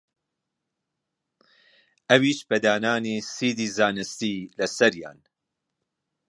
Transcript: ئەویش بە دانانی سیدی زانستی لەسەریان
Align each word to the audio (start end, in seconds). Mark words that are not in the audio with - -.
ئەویش 2.09 2.39
بە 2.49 2.57
دانانی 2.63 3.15
سیدی 3.35 3.67
زانستی 3.77 4.35
لەسەریان 4.59 5.19